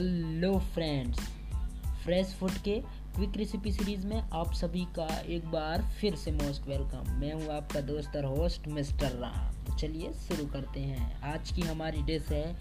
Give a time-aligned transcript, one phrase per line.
[0.00, 1.18] Hello friends,
[2.04, 2.80] fresh food के
[3.14, 7.56] quick recipe series में आप सभी का एक बार फिर से मोस्ट वेलकम मैं हूँ
[7.56, 12.28] आपका दोस्त और होस्ट मिस्टर राम। तो चलिए शुरू करते हैं। आज की हमारी डिश
[12.28, 12.56] है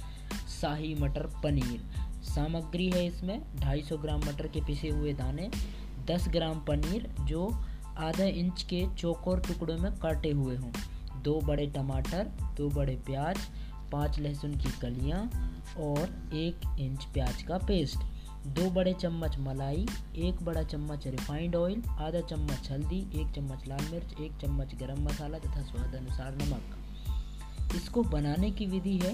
[0.62, 1.82] शाही मटर पनीर।
[2.24, 5.50] सामग्री है इसमें 250 ग्राम मटर के पिसे हुए दाने
[6.06, 7.66] 10 ग्राम पनीर जो
[7.98, 10.72] आधा इंच के चौकोर टुकड़ों में काटे हुए हों।
[11.22, 12.24] दो बड़े टमाटर,
[12.58, 13.38] दो बड़े प्याज
[13.92, 15.24] पाँच लहसुन की कलियाँ
[15.78, 17.98] और एक इंच प्याज का पेस्ट।
[18.48, 23.86] दो बड़े चम्मच मलाई, एक बड़ा चम्मच रिफाइंड ऑयल, आधा चम्मच हल्दी, एक चम्मच लाल
[23.92, 29.14] मिर्च, एक चम्मच गरम मसाला तथा स्वाद अनुसार नमक। इसको बनाने की विधि है,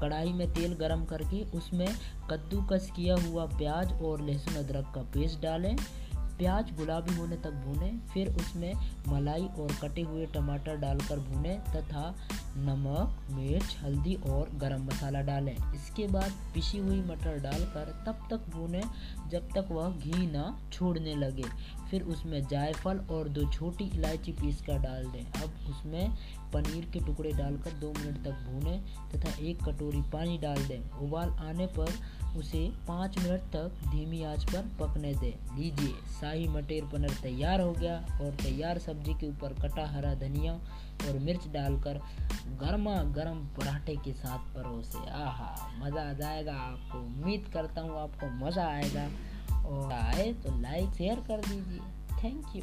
[0.00, 1.88] कढ़ाई में तेल गरम करके उसमें
[2.30, 5.76] कद्दूकस किया हुआ प्याज और लहसुन अदरक का पेस्ट डालें।
[6.38, 8.74] प्याज गुलाबी होने तक भूनें फिर उसमें
[9.08, 12.14] मलाई और कटे हुए टमाटर डालकर भूनें तथा
[12.56, 18.50] नमक, मिर्च, हल्दी और गरम मसाला डालें। इसके बाद पिसी हुई मटर डालकर तब तक
[18.50, 18.82] भूनें
[19.28, 21.44] जब तक वह घी ना छोड़ने लगे।
[21.90, 26.16] फिर उसमें जायफल और दो छोटी इलायची पीस कर डाल दें। अब उसमें
[26.54, 28.84] पनीर के टुकड़े डालकर दो मिनट तक भूनें
[29.14, 31.90] तथा एक कटोरी पानी डाल दें। उबाल आने पर
[32.36, 37.72] उसे पाँच मिनट तक धीमी आँच पर पकने दें। लीजिए, शाही मटेर पनीर तैयार हो
[37.72, 40.52] गया और तैयार सब्ज़ी के ऊपर कटा हरा धनिया
[41.08, 42.00] और मिर्च डालकर
[42.60, 48.30] गर्मा गर्म पराठे के साथ परोसे। आहा, मज़ा आ जाएगा आपको। उम्मीद करता हूँ आपको
[48.44, 49.08] मज़ा आएगा।
[49.66, 51.80] और आए तो लाइक शेयर कर दीजिए।
[52.22, 52.62] Thank you